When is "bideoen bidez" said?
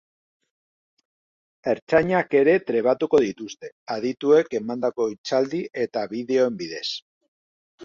6.17-6.85